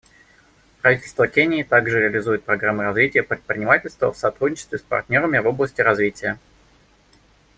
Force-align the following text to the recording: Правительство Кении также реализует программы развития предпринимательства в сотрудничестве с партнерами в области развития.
Правительство 0.81 1.27
Кении 1.27 1.61
также 1.61 1.99
реализует 1.99 2.43
программы 2.43 2.85
развития 2.85 3.21
предпринимательства 3.21 4.11
в 4.11 4.17
сотрудничестве 4.17 4.79
с 4.79 4.81
партнерами 4.81 5.37
в 5.37 5.45
области 5.45 5.79
развития. 5.81 6.39